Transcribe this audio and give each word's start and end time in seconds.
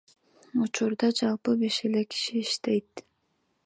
Учурда 0.63 1.11
жалпы 1.21 1.55
беш 1.61 1.79
эле 1.91 2.05
киши 2.13 2.35
иштейт. 2.45 3.09